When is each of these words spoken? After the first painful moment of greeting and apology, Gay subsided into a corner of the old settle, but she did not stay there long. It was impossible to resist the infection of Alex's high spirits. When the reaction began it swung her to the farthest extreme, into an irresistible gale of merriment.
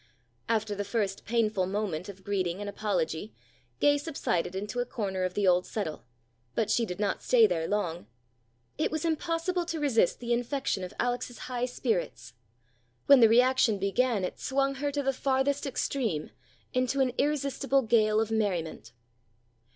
After 0.49 0.73
the 0.73 0.83
first 0.83 1.25
painful 1.25 1.67
moment 1.67 2.09
of 2.09 2.23
greeting 2.23 2.59
and 2.59 2.67
apology, 2.67 3.35
Gay 3.79 3.99
subsided 3.99 4.55
into 4.55 4.79
a 4.79 4.85
corner 4.87 5.21
of 5.25 5.35
the 5.35 5.47
old 5.47 5.67
settle, 5.67 6.05
but 6.55 6.71
she 6.71 6.87
did 6.87 6.99
not 6.99 7.21
stay 7.21 7.45
there 7.45 7.67
long. 7.67 8.07
It 8.79 8.89
was 8.89 9.05
impossible 9.05 9.63
to 9.65 9.79
resist 9.79 10.19
the 10.19 10.33
infection 10.33 10.83
of 10.83 10.95
Alex's 10.99 11.37
high 11.47 11.65
spirits. 11.67 12.33
When 13.05 13.19
the 13.19 13.29
reaction 13.29 13.77
began 13.77 14.23
it 14.25 14.39
swung 14.39 14.73
her 14.81 14.91
to 14.91 15.03
the 15.03 15.13
farthest 15.13 15.67
extreme, 15.67 16.31
into 16.73 16.99
an 17.01 17.13
irresistible 17.19 17.83
gale 17.83 18.19
of 18.19 18.31
merriment. 18.31 18.93